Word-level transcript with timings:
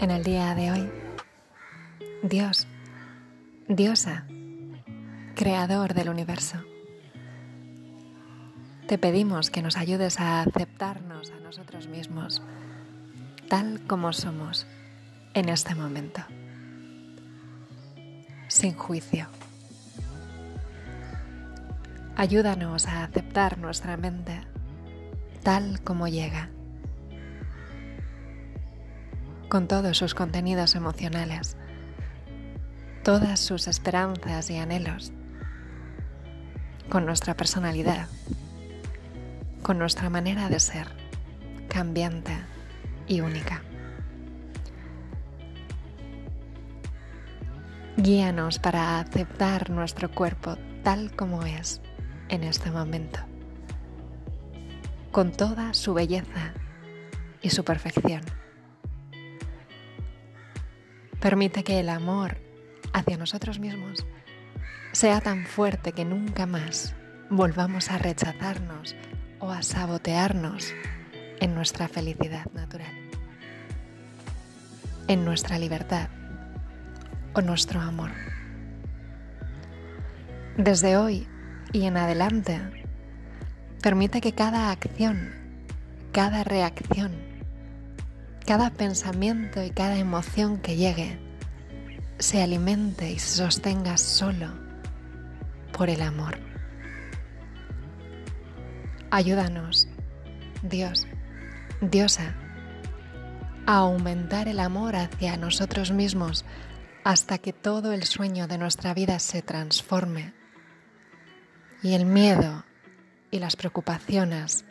En 0.00 0.12
el 0.12 0.22
día 0.22 0.54
de 0.54 0.70
hoy, 0.70 0.90
Dios, 2.22 2.68
Diosa, 3.66 4.26
Creador 5.34 5.92
del 5.92 6.08
universo, 6.08 6.58
te 8.86 8.96
pedimos 8.96 9.50
que 9.50 9.60
nos 9.60 9.76
ayudes 9.76 10.20
a 10.20 10.42
aceptarnos 10.42 11.32
a 11.32 11.40
nosotros 11.40 11.88
mismos 11.88 12.42
tal 13.48 13.80
como 13.88 14.12
somos 14.12 14.68
en 15.34 15.48
este 15.48 15.74
momento, 15.74 16.22
sin 18.46 18.74
juicio. 18.74 19.26
Ayúdanos 22.14 22.86
a 22.86 23.02
aceptar 23.02 23.58
nuestra 23.58 23.96
mente 23.96 24.42
tal 25.42 25.80
como 25.82 26.06
llega, 26.06 26.50
con 29.48 29.66
todos 29.66 29.96
sus 29.96 30.14
contenidos 30.14 30.74
emocionales, 30.74 31.56
todas 33.02 33.40
sus 33.40 33.66
esperanzas 33.66 34.50
y 34.50 34.58
anhelos, 34.58 35.12
con 36.90 37.06
nuestra 37.06 37.34
personalidad, 37.34 38.08
con 39.62 39.78
nuestra 39.78 40.10
manera 40.10 40.48
de 40.48 40.60
ser, 40.60 40.88
cambiante 41.68 42.32
y 43.06 43.20
única. 43.20 43.62
Guíanos 47.96 48.58
para 48.58 49.00
aceptar 49.00 49.70
nuestro 49.70 50.10
cuerpo 50.10 50.56
tal 50.84 51.10
como 51.16 51.42
es 51.44 51.80
en 52.28 52.44
este 52.44 52.70
momento, 52.70 53.20
con 55.10 55.32
toda 55.32 55.72
su 55.74 55.94
belleza 55.94 56.52
y 57.42 57.50
su 57.50 57.64
perfección. 57.64 58.37
Permite 61.20 61.64
que 61.64 61.80
el 61.80 61.88
amor 61.88 62.38
hacia 62.92 63.16
nosotros 63.16 63.58
mismos 63.58 64.06
sea 64.92 65.20
tan 65.20 65.46
fuerte 65.46 65.92
que 65.92 66.04
nunca 66.04 66.46
más 66.46 66.94
volvamos 67.28 67.90
a 67.90 67.98
rechazarnos 67.98 68.94
o 69.40 69.50
a 69.50 69.62
sabotearnos 69.62 70.72
en 71.40 71.54
nuestra 71.54 71.88
felicidad 71.88 72.46
natural, 72.52 72.92
en 75.08 75.24
nuestra 75.24 75.58
libertad 75.58 76.08
o 77.34 77.42
nuestro 77.42 77.80
amor. 77.80 78.10
Desde 80.56 80.96
hoy 80.96 81.26
y 81.72 81.84
en 81.86 81.96
adelante, 81.96 82.60
permite 83.82 84.20
que 84.20 84.32
cada 84.32 84.70
acción, 84.70 85.32
cada 86.12 86.44
reacción, 86.44 87.27
cada 88.48 88.70
pensamiento 88.70 89.62
y 89.62 89.68
cada 89.68 89.98
emoción 89.98 90.56
que 90.56 90.76
llegue 90.76 91.18
se 92.18 92.42
alimente 92.42 93.12
y 93.12 93.18
se 93.18 93.36
sostenga 93.36 93.98
solo 93.98 94.48
por 95.70 95.90
el 95.90 96.00
amor. 96.00 96.38
Ayúdanos, 99.10 99.86
Dios, 100.62 101.06
Diosa, 101.82 102.36
a 103.66 103.76
aumentar 103.80 104.48
el 104.48 104.60
amor 104.60 104.96
hacia 104.96 105.36
nosotros 105.36 105.90
mismos 105.90 106.46
hasta 107.04 107.36
que 107.36 107.52
todo 107.52 107.92
el 107.92 108.04
sueño 108.04 108.46
de 108.46 108.56
nuestra 108.56 108.94
vida 108.94 109.18
se 109.18 109.42
transforme 109.42 110.32
y 111.82 111.92
el 111.92 112.06
miedo 112.06 112.64
y 113.30 113.40
las 113.40 113.56
preocupaciones 113.56 114.64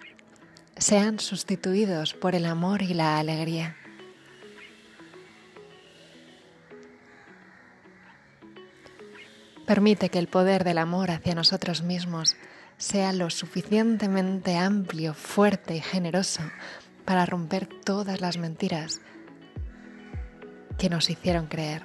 sean 0.80 1.20
sustituidos 1.20 2.13
por 2.13 2.35
el 2.35 2.46
amor 2.46 2.81
y 2.81 2.94
la 2.94 3.18
alegría. 3.18 3.75
Permite 9.66 10.09
que 10.09 10.19
el 10.19 10.28
poder 10.28 10.63
del 10.63 10.78
amor 10.78 11.12
hacia 11.12 11.35
nosotros 11.35 11.81
mismos 11.81 12.38
sea 12.78 13.12
lo 13.12 13.29
suficientemente 13.29 14.56
amplio, 14.56 15.13
fuerte 15.13 15.75
y 15.75 15.81
generoso 15.81 16.41
para 17.06 17.25
romper 17.25 17.68
todas 17.84 18.22
las 18.22 18.38
mentiras 18.38 19.02
que 20.78 20.90
nos 20.90 21.09
hicieron 21.09 21.47
creer. 21.47 21.84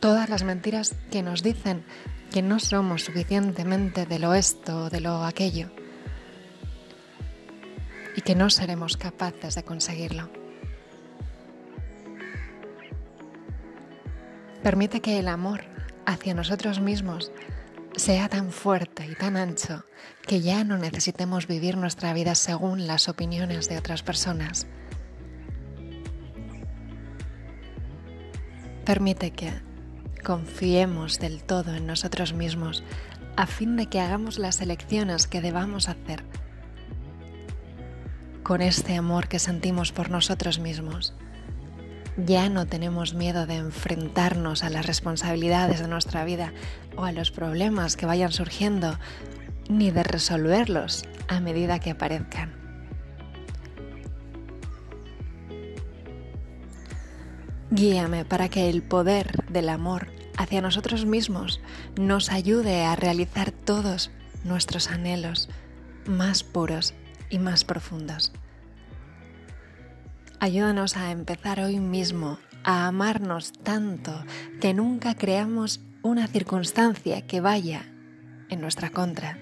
Todas 0.00 0.28
las 0.28 0.42
mentiras 0.42 0.94
que 1.10 1.22
nos 1.22 1.42
dicen 1.42 1.84
que 2.32 2.42
no 2.42 2.58
somos 2.58 3.04
suficientemente 3.04 4.04
de 4.04 4.18
lo 4.18 4.34
esto 4.34 4.84
o 4.84 4.90
de 4.90 5.00
lo 5.00 5.24
aquello 5.24 5.70
que 8.28 8.34
no 8.34 8.50
seremos 8.50 8.98
capaces 8.98 9.54
de 9.54 9.62
conseguirlo. 9.62 10.28
Permite 14.62 15.00
que 15.00 15.18
el 15.18 15.28
amor 15.28 15.64
hacia 16.04 16.34
nosotros 16.34 16.78
mismos 16.78 17.32
sea 17.96 18.28
tan 18.28 18.52
fuerte 18.52 19.06
y 19.06 19.14
tan 19.14 19.38
ancho 19.38 19.82
que 20.26 20.42
ya 20.42 20.62
no 20.62 20.76
necesitemos 20.76 21.46
vivir 21.46 21.78
nuestra 21.78 22.12
vida 22.12 22.34
según 22.34 22.86
las 22.86 23.08
opiniones 23.08 23.66
de 23.70 23.78
otras 23.78 24.02
personas. 24.02 24.66
Permite 28.84 29.30
que 29.30 29.54
confiemos 30.22 31.18
del 31.18 31.42
todo 31.44 31.74
en 31.74 31.86
nosotros 31.86 32.34
mismos 32.34 32.84
a 33.36 33.46
fin 33.46 33.76
de 33.76 33.86
que 33.86 34.00
hagamos 34.00 34.38
las 34.38 34.60
elecciones 34.60 35.26
que 35.26 35.40
debamos 35.40 35.88
hacer 35.88 36.27
con 38.48 38.62
este 38.62 38.96
amor 38.96 39.28
que 39.28 39.38
sentimos 39.38 39.92
por 39.92 40.08
nosotros 40.08 40.58
mismos. 40.58 41.12
Ya 42.16 42.48
no 42.48 42.66
tenemos 42.66 43.12
miedo 43.12 43.44
de 43.44 43.56
enfrentarnos 43.56 44.64
a 44.64 44.70
las 44.70 44.86
responsabilidades 44.86 45.80
de 45.80 45.88
nuestra 45.88 46.24
vida 46.24 46.54
o 46.96 47.04
a 47.04 47.12
los 47.12 47.30
problemas 47.30 47.98
que 47.98 48.06
vayan 48.06 48.32
surgiendo, 48.32 48.98
ni 49.68 49.90
de 49.90 50.02
resolverlos 50.02 51.04
a 51.28 51.40
medida 51.40 51.78
que 51.78 51.90
aparezcan. 51.90 52.54
Guíame 57.70 58.24
para 58.24 58.48
que 58.48 58.70
el 58.70 58.82
poder 58.82 59.44
del 59.50 59.68
amor 59.68 60.06
hacia 60.38 60.62
nosotros 60.62 61.04
mismos 61.04 61.60
nos 62.00 62.30
ayude 62.30 62.86
a 62.86 62.96
realizar 62.96 63.50
todos 63.50 64.10
nuestros 64.42 64.88
anhelos 64.88 65.50
más 66.06 66.44
puros 66.44 66.94
y 67.30 67.38
más 67.38 67.64
profundos. 67.64 68.32
Ayúdanos 70.40 70.96
a 70.96 71.10
empezar 71.10 71.60
hoy 71.60 71.80
mismo 71.80 72.38
a 72.64 72.86
amarnos 72.86 73.52
tanto 73.52 74.24
que 74.60 74.74
nunca 74.74 75.14
creamos 75.14 75.80
una 76.02 76.26
circunstancia 76.26 77.26
que 77.26 77.40
vaya 77.40 77.86
en 78.48 78.60
nuestra 78.60 78.90
contra. 78.90 79.38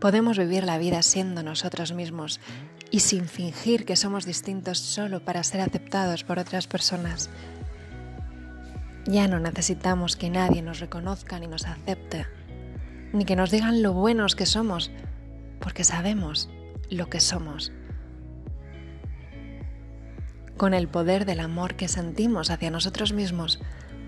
Podemos 0.00 0.38
vivir 0.38 0.64
la 0.64 0.78
vida 0.78 1.02
siendo 1.02 1.42
nosotros 1.42 1.92
mismos 1.92 2.40
y 2.90 3.00
sin 3.00 3.26
fingir 3.26 3.84
que 3.84 3.96
somos 3.96 4.24
distintos 4.24 4.78
solo 4.78 5.24
para 5.24 5.44
ser 5.44 5.60
aceptados 5.60 6.24
por 6.24 6.38
otras 6.38 6.66
personas. 6.66 7.30
Ya 9.06 9.28
no 9.28 9.40
necesitamos 9.40 10.16
que 10.16 10.30
nadie 10.30 10.62
nos 10.62 10.80
reconozca 10.80 11.38
ni 11.38 11.46
nos 11.46 11.66
acepte, 11.66 12.26
ni 13.12 13.24
que 13.24 13.36
nos 13.36 13.50
digan 13.50 13.82
lo 13.82 13.92
buenos 13.92 14.36
que 14.36 14.46
somos, 14.46 14.90
porque 15.60 15.84
sabemos 15.84 16.48
lo 16.90 17.08
que 17.08 17.20
somos. 17.20 17.72
Con 20.56 20.74
el 20.74 20.88
poder 20.88 21.24
del 21.24 21.40
amor 21.40 21.74
que 21.74 21.88
sentimos 21.88 22.50
hacia 22.50 22.70
nosotros 22.70 23.12
mismos, 23.12 23.60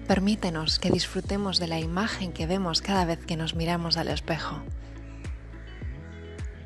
permítenos 0.06 0.78
que 0.78 0.90
disfrutemos 0.90 1.58
de 1.58 1.66
la 1.66 1.80
imagen 1.80 2.32
que 2.32 2.46
vemos 2.46 2.82
cada 2.82 3.04
vez 3.04 3.24
que 3.24 3.36
nos 3.36 3.54
miramos 3.54 3.96
al 3.96 4.08
espejo. 4.08 4.62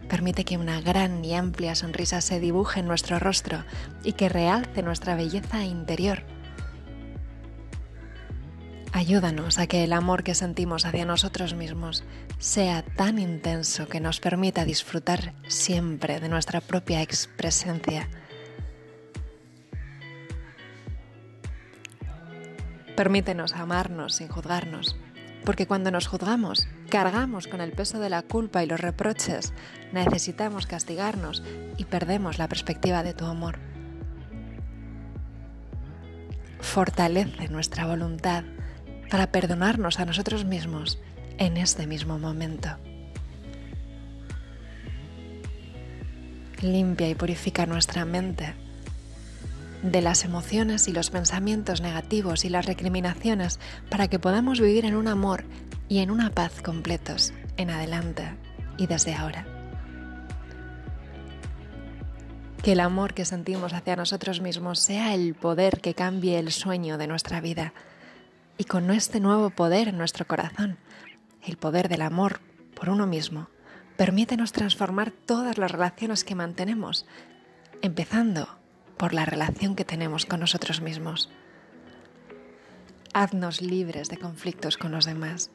Permite 0.09 0.45
que 0.45 0.57
una 0.57 0.81
gran 0.81 1.25
y 1.25 1.35
amplia 1.35 1.75
sonrisa 1.75 2.21
se 2.21 2.41
dibuje 2.41 2.81
en 2.81 2.87
nuestro 2.87 3.19
rostro 3.19 3.65
y 4.05 4.13
que 4.13 4.29
realce 4.29 4.83
nuestra 4.83 5.17
belleza 5.17 5.65
interior. 5.65 6.23
Ayúdanos 8.97 9.59
a 9.59 9.67
que 9.67 9.85
el 9.85 9.93
amor 9.93 10.25
que 10.25 10.35
sentimos 10.35 10.87
hacia 10.87 11.05
nosotros 11.05 11.53
mismos 11.53 12.03
sea 12.39 12.83
tan 12.83 13.19
intenso 13.19 13.89
que 13.89 14.01
nos 14.01 14.21
permita 14.21 14.65
disfrutar 14.65 15.35
siempre 15.49 16.19
de 16.19 16.31
nuestra 16.31 16.63
propia 16.63 17.03
expresencia. 17.03 18.09
Permítenos 22.97 23.53
amarnos 23.53 24.15
sin 24.15 24.29
juzgarnos 24.29 24.97
porque 25.45 25.67
cuando 25.67 25.91
nos 25.91 26.07
juzgamos, 26.07 26.67
cargamos 26.89 27.49
con 27.49 27.61
el 27.61 27.73
peso 27.73 28.01
de 28.01 28.09
la 28.09 28.23
culpa 28.23 28.65
y 28.65 28.67
los 28.67 28.81
reproches, 28.81 29.53
necesitamos 29.93 30.67
castigarnos 30.67 31.43
y 31.77 31.85
perdemos 31.85 32.39
la 32.39 32.49
perspectiva 32.49 33.03
de 33.03 33.13
tu 33.13 33.27
amor. 33.27 33.59
Fortalece 36.61 37.49
nuestra 37.49 37.85
voluntad 37.85 38.43
para 39.11 39.31
perdonarnos 39.31 40.01
a 40.01 40.05
nosotros 40.05 40.45
mismos 40.45 40.99
en 41.39 41.57
este 41.57 41.87
mismo 41.87 42.19
momento. 42.19 42.77
limpia 46.63 47.09
y 47.09 47.15
purifica 47.15 47.67
nuestra 47.67 48.05
mente 48.05 48.55
de 49.83 50.01
las 50.01 50.25
emociones 50.25 50.89
y 50.89 50.93
los 50.93 51.11
pensamientos 51.11 51.81
negativos 51.81 52.45
y 52.45 52.49
las 52.49 52.67
recriminaciones 52.67 53.61
para 53.91 54.09
que 54.09 54.19
podamos 54.19 54.61
vivir 54.61 54.85
en 54.85 54.97
un 54.97 55.07
amor 55.07 55.45
y 55.89 55.99
en 55.99 56.11
una 56.11 56.31
paz 56.31 56.63
completos 56.63 57.33
en 57.57 57.71
adelante 57.71 58.35
y 58.79 58.87
desde 58.87 59.15
ahora. 59.15 59.47
Que 62.63 62.73
el 62.73 62.81
amor 62.81 63.15
que 63.15 63.25
sentimos 63.25 63.75
hacia 63.75 63.95
nosotros 63.95 64.41
mismos 64.41 64.81
sea 64.81 65.15
el 65.15 65.35
poder 65.35 65.81
que 65.81 65.95
cambie 65.95 66.39
el 66.39 66.51
sueño 66.51 66.99
de 66.99 67.07
nuestra 67.07 67.41
vida 67.41 67.73
y 68.59 68.65
con 68.65 68.91
este 68.91 69.21
nuevo 69.21 69.51
poder 69.51 69.89
en 69.89 69.99
nuestro 69.99 70.27
corazón, 70.27 70.79
el 71.43 71.57
poder 71.57 71.89
del 71.89 72.03
amor 72.03 72.41
por 72.75 72.89
uno 72.89 73.07
mismo, 73.07 73.49
permítenos 73.97 74.53
transformar 74.53 75.11
todas 75.11 75.59
las 75.59 75.71
relaciones 75.71 76.25
que 76.25 76.35
mantenemos, 76.35 77.07
empezando 77.83 78.59
por 78.97 79.13
la 79.13 79.25
relación 79.25 79.77
que 79.77 79.85
tenemos 79.85 80.27
con 80.27 80.41
nosotros 80.41 80.81
mismos. 80.81 81.31
Haznos 83.13 83.63
libres 83.63 84.09
de 84.09 84.19
conflictos 84.19 84.77
con 84.77 84.93
los 84.93 85.07
demás. 85.07 85.51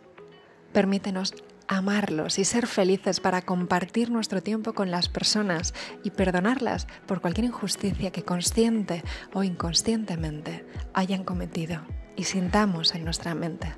Permítenos 0.74 1.34
amarlos 1.68 2.40
y 2.40 2.46
ser 2.46 2.68
felices 2.68 3.20
para 3.20 3.44
compartir 3.44 4.10
nuestro 4.10 4.42
tiempo 4.42 4.74
con 4.74 4.92
las 4.92 5.10
personas 5.10 5.74
y 6.04 6.12
perdonarlas 6.12 6.88
por 7.06 7.22
cualquier 7.22 7.46
injusticia 7.46 8.12
que 8.12 8.24
consciente 8.24 9.04
o 9.34 9.44
inconscientemente 9.44 10.66
hayan 10.94 11.24
cometido 11.24 11.82
y 12.22 12.24
sintamos 12.24 12.94
en 12.94 13.04
nuestra 13.04 13.34
mente. 13.34 13.74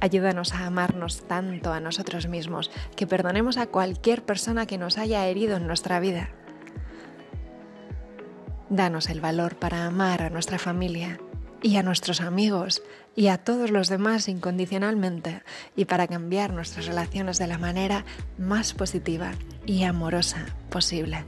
Ayúdanos 0.00 0.54
a 0.54 0.66
amarnos 0.66 1.26
tanto 1.26 1.72
a 1.72 1.80
nosotros 1.80 2.28
mismos 2.28 2.70
que 2.94 3.08
perdonemos 3.08 3.56
a 3.56 3.66
cualquier 3.66 4.24
persona 4.24 4.66
que 4.66 4.78
nos 4.78 4.98
haya 4.98 5.26
herido 5.26 5.56
en 5.56 5.66
nuestra 5.66 5.98
vida 5.98 6.30
Danos 8.72 9.10
el 9.10 9.20
valor 9.20 9.56
para 9.56 9.84
amar 9.84 10.22
a 10.22 10.30
nuestra 10.30 10.58
familia 10.58 11.20
y 11.60 11.76
a 11.76 11.82
nuestros 11.82 12.22
amigos 12.22 12.82
y 13.14 13.26
a 13.26 13.36
todos 13.36 13.70
los 13.70 13.88
demás 13.88 14.28
incondicionalmente 14.28 15.42
y 15.76 15.84
para 15.84 16.06
cambiar 16.06 16.54
nuestras 16.54 16.86
relaciones 16.86 17.36
de 17.36 17.48
la 17.48 17.58
manera 17.58 18.06
más 18.38 18.72
positiva 18.72 19.32
y 19.66 19.82
amorosa 19.82 20.46
posible. 20.70 21.26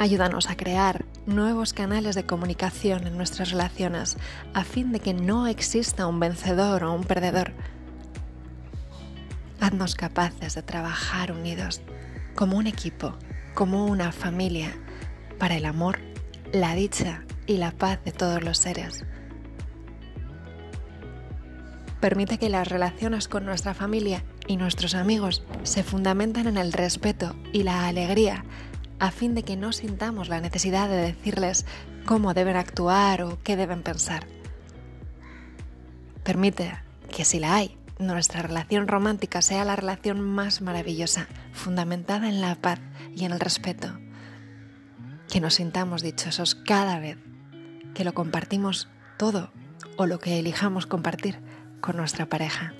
Ayúdanos 0.00 0.48
a 0.48 0.56
crear 0.56 1.04
nuevos 1.26 1.72
canales 1.72 2.14
de 2.14 2.24
comunicación 2.24 3.08
en 3.08 3.16
nuestras 3.16 3.50
relaciones 3.50 4.16
a 4.54 4.62
fin 4.62 4.92
de 4.92 5.00
que 5.00 5.12
no 5.12 5.48
exista 5.48 6.06
un 6.06 6.20
vencedor 6.20 6.84
o 6.84 6.92
un 6.92 7.02
perdedor. 7.02 7.52
Haznos 9.60 9.96
capaces 9.96 10.54
de 10.54 10.62
trabajar 10.62 11.32
unidos, 11.32 11.82
como 12.36 12.56
un 12.56 12.68
equipo, 12.68 13.16
como 13.54 13.86
una 13.86 14.12
familia 14.12 14.72
para 15.36 15.56
el 15.56 15.64
amor, 15.64 15.98
la 16.52 16.76
dicha 16.76 17.24
y 17.48 17.56
la 17.56 17.72
paz 17.72 17.98
de 18.04 18.12
todos 18.12 18.44
los 18.44 18.58
seres. 18.58 19.04
Permite 22.00 22.38
que 22.38 22.48
las 22.48 22.68
relaciones 22.68 23.26
con 23.26 23.44
nuestra 23.44 23.74
familia 23.74 24.22
y 24.46 24.56
nuestros 24.56 24.94
amigos 24.94 25.42
se 25.64 25.82
fundamenten 25.82 26.46
en 26.46 26.56
el 26.56 26.72
respeto 26.72 27.34
y 27.52 27.64
la 27.64 27.88
alegría, 27.88 28.44
a 28.98 29.10
fin 29.10 29.34
de 29.34 29.42
que 29.42 29.56
no 29.56 29.72
sintamos 29.72 30.28
la 30.28 30.40
necesidad 30.40 30.88
de 30.88 30.96
decirles 30.96 31.66
cómo 32.06 32.34
deben 32.34 32.56
actuar 32.56 33.22
o 33.22 33.38
qué 33.42 33.56
deben 33.56 33.82
pensar. 33.82 34.26
Permite 36.24 36.78
que 37.10 37.24
si 37.24 37.38
la 37.38 37.54
hay, 37.54 37.76
nuestra 37.98 38.42
relación 38.42 38.88
romántica 38.88 39.42
sea 39.42 39.64
la 39.64 39.76
relación 39.76 40.20
más 40.20 40.60
maravillosa, 40.60 41.26
fundamentada 41.52 42.28
en 42.28 42.40
la 42.40 42.54
paz 42.56 42.80
y 43.14 43.24
en 43.24 43.32
el 43.32 43.40
respeto 43.40 43.98
que 45.28 45.40
nos 45.40 45.54
sintamos 45.54 46.02
dichosos 46.02 46.54
cada 46.54 46.98
vez 46.98 47.18
que 47.94 48.04
lo 48.04 48.14
compartimos 48.14 48.88
todo 49.18 49.50
o 49.96 50.06
lo 50.06 50.18
que 50.18 50.38
elijamos 50.38 50.86
compartir 50.86 51.38
con 51.80 51.96
nuestra 51.96 52.26
pareja. 52.26 52.72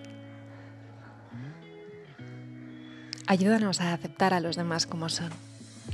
Ayúdanos 3.26 3.80
a 3.80 3.92
aceptar 3.92 4.32
a 4.32 4.40
los 4.40 4.56
demás 4.56 4.86
como 4.86 5.08
son, 5.10 5.30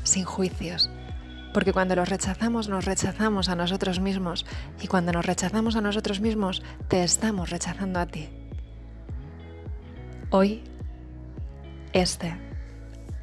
sin 0.02 0.24
juicios, 0.24 0.90
porque 1.52 1.72
cuando 1.72 1.94
los 1.94 2.08
rechazamos 2.08 2.68
nos 2.68 2.84
rechazamos 2.84 3.48
a 3.48 3.54
nosotros 3.54 4.00
mismos 4.00 4.44
y 4.82 4.88
cuando 4.88 5.12
nos 5.12 5.24
rechazamos 5.24 5.76
a 5.76 5.80
nosotros 5.80 6.20
mismos 6.20 6.62
te 6.88 7.04
estamos 7.04 7.50
rechazando 7.50 8.00
a 8.00 8.06
ti. 8.06 8.28
Hoy, 10.30 10.64
este 11.92 12.36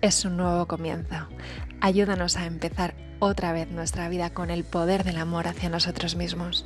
es 0.01 0.23
un 0.23 0.37
nuevo 0.37 0.65
comienzo. 0.67 1.27
Ayúdanos 1.81 2.37
a 2.37 2.45
empezar 2.45 2.95
otra 3.19 3.51
vez 3.51 3.69
nuestra 3.69 4.07
vida 4.09 4.31
con 4.31 4.49
el 4.49 4.63
poder 4.63 5.03
del 5.03 5.17
amor 5.17 5.47
hacia 5.47 5.69
nosotros 5.69 6.15
mismos. 6.15 6.65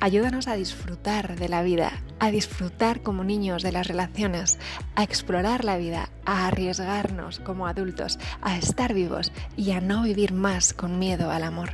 Ayúdanos 0.00 0.46
a 0.46 0.54
disfrutar 0.54 1.34
de 1.34 1.48
la 1.48 1.62
vida, 1.62 1.90
a 2.20 2.30
disfrutar 2.30 3.02
como 3.02 3.24
niños 3.24 3.64
de 3.64 3.72
las 3.72 3.88
relaciones, 3.88 4.60
a 4.94 5.02
explorar 5.02 5.64
la 5.64 5.76
vida, 5.76 6.08
a 6.24 6.46
arriesgarnos 6.46 7.40
como 7.40 7.66
adultos, 7.66 8.20
a 8.40 8.56
estar 8.56 8.94
vivos 8.94 9.32
y 9.56 9.72
a 9.72 9.80
no 9.80 10.04
vivir 10.04 10.32
más 10.32 10.72
con 10.72 11.00
miedo 11.00 11.32
al 11.32 11.42
amor. 11.42 11.70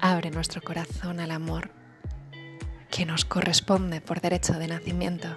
Abre 0.00 0.30
nuestro 0.30 0.62
corazón 0.62 1.20
al 1.20 1.30
amor 1.30 1.70
que 2.90 3.04
nos 3.04 3.26
corresponde 3.26 4.00
por 4.00 4.22
derecho 4.22 4.54
de 4.54 4.68
nacimiento. 4.68 5.36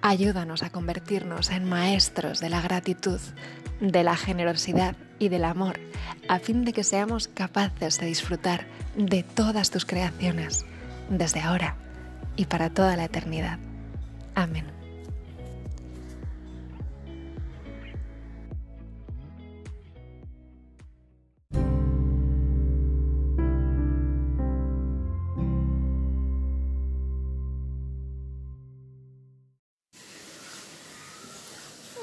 Ayúdanos 0.00 0.62
a 0.62 0.70
convertirnos 0.70 1.50
en 1.50 1.68
maestros 1.68 2.38
de 2.38 2.50
la 2.50 2.60
gratitud, 2.60 3.20
de 3.80 4.04
la 4.04 4.16
generosidad 4.16 4.94
y 5.18 5.28
del 5.28 5.44
amor, 5.44 5.78
a 6.28 6.38
fin 6.38 6.64
de 6.64 6.72
que 6.72 6.84
seamos 6.84 7.28
capaces 7.28 7.98
de 7.98 8.06
disfrutar 8.06 8.66
de 8.96 9.22
todas 9.22 9.70
tus 9.70 9.84
creaciones, 9.84 10.64
desde 11.08 11.40
ahora 11.40 11.76
y 12.36 12.46
para 12.46 12.70
toda 12.70 12.96
la 12.96 13.04
eternidad. 13.04 13.58
Amén. 14.34 14.66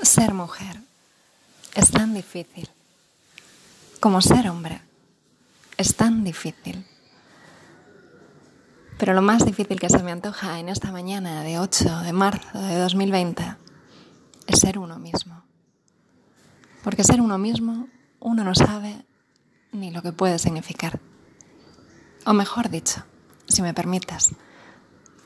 Ser 0.01 0.33
mujer 0.33 0.77
es 1.75 1.91
tan 1.91 2.13
difícil 2.13 2.69
como 4.05 4.21
ser 4.21 4.47
hombre. 4.49 4.83
Es 5.77 5.95
tan 5.95 6.23
difícil. 6.23 6.85
Pero 8.99 9.15
lo 9.15 9.23
más 9.23 9.43
difícil 9.43 9.79
que 9.79 9.89
se 9.89 10.03
me 10.03 10.11
antoja 10.11 10.59
en 10.59 10.69
esta 10.69 10.91
mañana 10.91 11.41
de 11.41 11.57
8 11.57 12.01
de 12.01 12.13
marzo 12.13 12.59
de 12.59 12.77
2020 12.77 13.55
es 14.45 14.59
ser 14.59 14.77
uno 14.77 14.99
mismo. 14.99 15.43
Porque 16.83 17.03
ser 17.03 17.19
uno 17.19 17.39
mismo 17.39 17.87
uno 18.19 18.43
no 18.43 18.53
sabe 18.53 19.03
ni 19.71 19.89
lo 19.89 20.03
que 20.03 20.11
puede 20.11 20.37
significar. 20.37 20.99
O 22.27 22.33
mejor 22.33 22.69
dicho, 22.69 23.03
si 23.47 23.63
me 23.63 23.73
permites, 23.73 24.35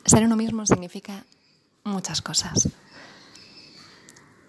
ser 0.06 0.24
uno 0.24 0.38
mismo 0.38 0.66
significa 0.66 1.26
muchas 1.84 2.22
cosas. 2.22 2.70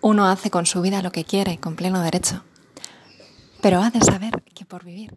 Uno 0.01 0.27
hace 0.27 0.53
con 0.53 0.67
su 0.67 0.83
vida 0.83 1.03
lo 1.03 1.11
que 1.11 1.25
quiere 1.25 1.59
con 1.59 1.75
pleno 1.75 2.01
derecho, 2.01 2.45
pero 3.61 3.81
ha 3.83 3.91
de 3.91 4.01
saber 4.01 4.43
que 4.55 4.65
por 4.65 4.85
vivir 4.85 5.17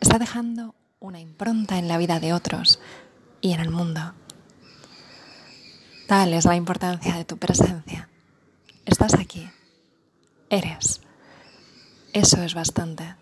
está 0.00 0.18
dejando 0.18 0.74
una 1.00 1.20
impronta 1.20 1.78
en 1.78 1.88
la 1.88 1.98
vida 1.98 2.20
de 2.20 2.32
otros 2.32 2.80
y 3.40 3.52
en 3.52 3.60
el 3.60 3.70
mundo. 3.70 4.14
Tal 6.06 6.32
es 6.32 6.44
la 6.44 6.56
importancia 6.56 7.14
de 7.16 7.24
tu 7.24 7.36
presencia. 7.36 8.08
Estás 8.86 9.14
aquí. 9.14 9.48
Eres. 10.48 11.00
Eso 12.12 12.42
es 12.42 12.54
bastante. 12.54 13.14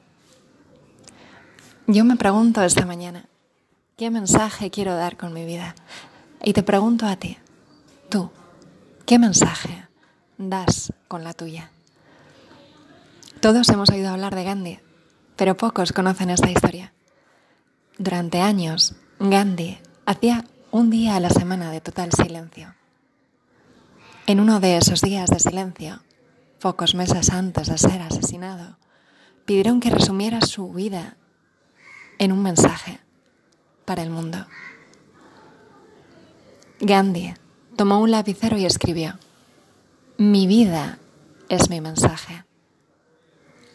Yo 1.89 2.05
me 2.05 2.17
pregunto 2.17 2.63
esta 2.63 2.87
mañana, 2.87 3.29
¿qué 3.97 4.11
mensaje 4.11 4.71
quiero 4.71 4.95
dar 4.95 5.17
con 5.17 5.33
mi 5.33 5.45
vida? 5.45 5.75
Y 6.45 6.53
te 6.53 6.63
pregunto 6.63 7.07
a 7.07 7.17
ti, 7.17 7.37
tú, 8.09 8.31
¿qué 9.05 9.19
mensaje 9.19 9.87
das 10.39 10.93
con 11.09 11.25
la 11.25 11.33
tuya. 11.33 11.71
Todos 13.47 13.69
hemos 13.69 13.91
oído 13.91 14.09
hablar 14.11 14.35
de 14.35 14.43
Gandhi, 14.43 14.81
pero 15.37 15.57
pocos 15.57 15.93
conocen 15.93 16.31
esta 16.31 16.51
historia. 16.51 16.93
Durante 17.97 18.41
años, 18.41 18.97
Gandhi 19.21 19.79
hacía 20.05 20.45
un 20.73 20.91
día 20.91 21.15
a 21.15 21.21
la 21.21 21.31
semana 21.31 21.71
de 21.71 21.81
total 21.81 22.11
silencio. 22.11 22.75
En 24.27 24.41
uno 24.41 24.59
de 24.59 24.77
esos 24.77 25.01
días 25.01 25.31
de 25.31 25.39
silencio, 25.39 26.03
pocos 26.59 26.97
meses 26.97 27.31
antes 27.31 27.69
de 27.69 27.79
ser 27.79 28.03
asesinado, 28.03 28.79
pidieron 29.45 29.79
que 29.79 29.91
resumiera 29.91 30.41
su 30.41 30.73
vida 30.73 31.17
en 32.19 32.33
un 32.33 32.43
mensaje 32.43 32.99
para 33.85 34.03
el 34.03 34.11
mundo. 34.11 34.45
Gandhi 36.81 37.33
tomó 37.77 38.01
un 38.01 38.11
lapicero 38.11 38.59
y 38.59 38.67
escribió, 38.67 39.21
Mi 40.19 40.49
vida 40.49 40.99
es 41.49 41.71
mi 41.71 41.81
mensaje. 41.81 42.46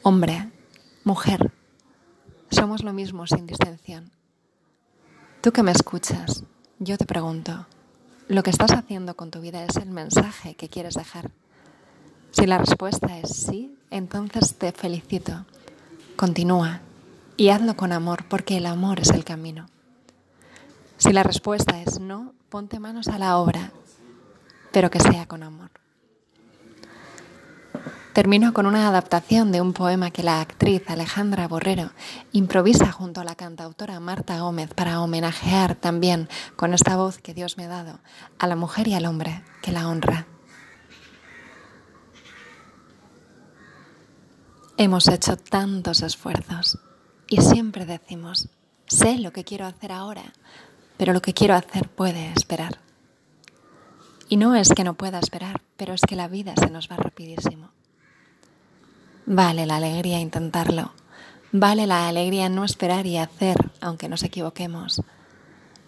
Hombre, 0.03 0.49
mujer, 1.03 1.53
somos 2.49 2.83
lo 2.83 2.91
mismo 2.91 3.27
sin 3.27 3.45
distinción. 3.45 4.09
Tú 5.41 5.51
que 5.51 5.61
me 5.61 5.71
escuchas, 5.71 6.43
yo 6.79 6.97
te 6.97 7.05
pregunto, 7.05 7.67
¿lo 8.27 8.41
que 8.41 8.49
estás 8.49 8.71
haciendo 8.71 9.15
con 9.15 9.29
tu 9.29 9.41
vida 9.41 9.63
es 9.63 9.75
el 9.75 9.91
mensaje 9.91 10.55
que 10.55 10.69
quieres 10.69 10.95
dejar? 10.95 11.29
Si 12.31 12.47
la 12.47 12.57
respuesta 12.57 13.19
es 13.19 13.29
sí, 13.29 13.77
entonces 13.91 14.55
te 14.55 14.71
felicito. 14.71 15.45
Continúa 16.15 16.81
y 17.37 17.49
hazlo 17.49 17.75
con 17.75 17.91
amor 17.91 18.25
porque 18.27 18.57
el 18.57 18.65
amor 18.65 19.01
es 19.01 19.11
el 19.11 19.23
camino. 19.23 19.67
Si 20.97 21.13
la 21.13 21.21
respuesta 21.21 21.79
es 21.79 21.99
no, 21.99 22.33
ponte 22.49 22.79
manos 22.79 23.07
a 23.07 23.19
la 23.19 23.37
obra, 23.37 23.71
pero 24.71 24.89
que 24.89 24.99
sea 24.99 25.27
con 25.27 25.43
amor. 25.43 25.69
Termino 28.13 28.51
con 28.51 28.65
una 28.65 28.89
adaptación 28.89 29.53
de 29.53 29.61
un 29.61 29.71
poema 29.71 30.11
que 30.11 30.21
la 30.21 30.41
actriz 30.41 30.83
Alejandra 30.89 31.47
Borrero 31.47 31.91
improvisa 32.33 32.91
junto 32.91 33.21
a 33.21 33.23
la 33.23 33.35
cantautora 33.35 34.01
Marta 34.01 34.37
Gómez 34.41 34.73
para 34.73 35.01
homenajear 35.01 35.75
también 35.75 36.27
con 36.57 36.73
esta 36.73 36.97
voz 36.97 37.19
que 37.19 37.33
Dios 37.33 37.55
me 37.55 37.65
ha 37.65 37.69
dado 37.69 37.99
a 38.37 38.47
la 38.47 38.57
mujer 38.57 38.89
y 38.89 38.95
al 38.95 39.05
hombre 39.05 39.43
que 39.61 39.71
la 39.71 39.87
honra. 39.87 40.27
Hemos 44.75 45.07
hecho 45.07 45.37
tantos 45.37 46.01
esfuerzos 46.01 46.79
y 47.29 47.39
siempre 47.39 47.85
decimos, 47.85 48.49
sé 48.87 49.19
lo 49.19 49.31
que 49.31 49.45
quiero 49.45 49.65
hacer 49.65 49.93
ahora, 49.93 50.33
pero 50.97 51.13
lo 51.13 51.21
que 51.21 51.33
quiero 51.33 51.55
hacer 51.55 51.87
puede 51.87 52.33
esperar. 52.33 52.79
Y 54.27 54.35
no 54.35 54.53
es 54.53 54.73
que 54.73 54.83
no 54.83 54.95
pueda 54.95 55.19
esperar, 55.19 55.61
pero 55.77 55.93
es 55.93 56.01
que 56.01 56.17
la 56.17 56.27
vida 56.27 56.55
se 56.57 56.69
nos 56.69 56.91
va 56.91 56.97
rapidísimo. 56.97 57.69
Vale 59.33 59.65
la 59.65 59.77
alegría 59.77 60.19
intentarlo, 60.19 60.91
vale 61.53 61.87
la 61.87 62.09
alegría 62.09 62.49
no 62.49 62.65
esperar 62.65 63.05
y 63.05 63.15
hacer 63.17 63.55
aunque 63.79 64.09
nos 64.09 64.23
equivoquemos. 64.23 65.01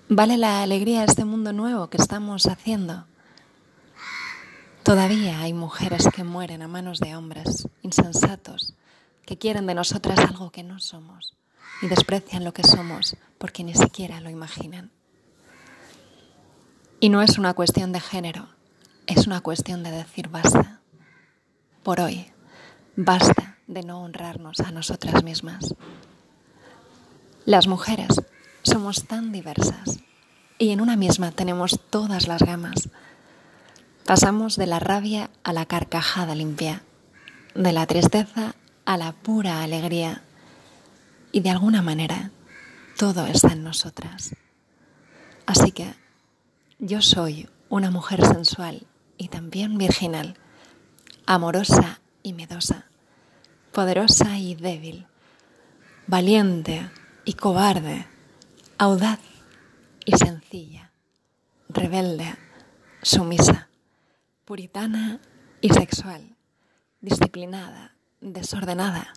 Vale 0.07 0.37
la 0.37 0.63
alegría 0.63 1.03
este 1.03 1.25
mundo 1.25 1.51
nuevo 1.51 1.89
que 1.89 1.97
estamos 1.97 2.45
haciendo. 2.45 3.05
Todavía 4.83 5.41
hay 5.41 5.51
mujeres 5.51 6.07
que 6.15 6.23
mueren 6.23 6.61
a 6.61 6.69
manos 6.69 7.01
de 7.01 7.17
hombres 7.17 7.67
insensatos 7.81 8.75
que 9.25 9.37
quieren 9.37 9.67
de 9.67 9.75
nosotras 9.75 10.19
algo 10.19 10.49
que 10.49 10.63
no 10.63 10.79
somos 10.79 11.35
y 11.81 11.87
desprecian 11.87 12.45
lo 12.45 12.53
que 12.53 12.63
somos 12.63 13.17
porque 13.39 13.65
ni 13.65 13.73
siquiera 13.73 14.21
lo 14.21 14.29
imaginan. 14.29 14.89
Y 17.01 17.09
no 17.09 17.21
es 17.21 17.37
una 17.37 17.53
cuestión 17.53 17.91
de 17.91 17.99
género, 17.99 18.47
es 19.05 19.27
una 19.27 19.41
cuestión 19.41 19.83
de 19.83 19.91
decir 19.91 20.29
basta. 20.29 20.79
Por 21.83 21.99
hoy, 21.99 22.32
basta 22.95 23.57
de 23.67 23.83
no 23.83 24.01
honrarnos 24.01 24.59
a 24.59 24.71
nosotras 24.71 25.23
mismas. 25.23 25.75
Las 27.45 27.67
mujeres 27.67 28.21
somos 28.61 29.05
tan 29.05 29.31
diversas 29.31 29.99
y 30.59 30.69
en 30.69 30.81
una 30.81 30.95
misma 30.95 31.31
tenemos 31.31 31.79
todas 31.89 32.27
las 32.27 32.43
gamas. 32.43 32.89
Pasamos 34.05 34.57
de 34.57 34.67
la 34.67 34.79
rabia 34.79 35.29
a 35.43 35.53
la 35.53 35.65
carcajada 35.65 36.35
limpia, 36.35 36.83
de 37.55 37.71
la 37.71 37.85
tristeza 37.87 38.55
a 38.85 38.97
la 38.97 39.13
pura 39.13 39.63
alegría. 39.63 40.23
Y 41.31 41.39
de 41.39 41.49
alguna 41.49 41.81
manera, 41.81 42.31
todo 42.97 43.25
está 43.25 43.53
en 43.53 43.63
nosotras. 43.63 44.35
Así 45.45 45.71
que 45.71 45.93
yo 46.79 47.01
soy 47.01 47.49
una 47.69 47.89
mujer 47.91 48.25
sensual 48.25 48.85
y 49.17 49.29
también 49.29 49.77
virginal, 49.77 50.37
amorosa 51.25 51.99
y 52.23 52.33
medosa, 52.33 52.85
poderosa 53.71 54.37
y 54.39 54.55
débil, 54.55 55.05
valiente 56.07 56.89
y 57.25 57.33
cobarde, 57.33 58.07
audaz 58.77 59.19
y 60.05 60.17
sencilla, 60.17 60.91
rebelde, 61.69 62.35
sumisa, 63.01 63.69
puritana 64.45 65.19
y 65.61 65.69
sexual, 65.69 66.35
disciplinada 67.01 67.93
desordenada, 68.23 69.13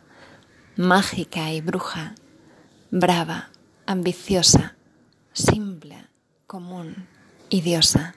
mágica 0.76 1.52
y 1.52 1.60
bruja, 1.60 2.16
brava, 2.90 3.50
ambiciosa, 3.86 4.74
simple, 5.32 5.96
común 6.48 7.06
y 7.48 7.60
diosa, 7.60 8.16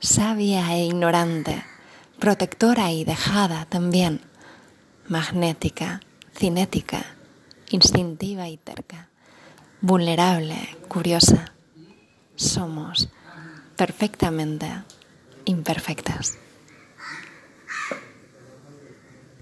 sabia 0.00 0.74
e 0.74 0.86
ignorante, 0.86 1.62
protectora 2.22 2.92
y 2.92 3.04
dejada 3.04 3.64
también, 3.64 4.20
magnética, 5.08 6.00
cinética, 6.32 7.04
instintiva 7.70 8.48
y 8.48 8.58
terca, 8.58 9.08
vulnerable, 9.80 10.54
curiosa. 10.86 11.52
Somos 12.36 13.08
perfectamente 13.74 14.68
imperfectas. 15.46 16.38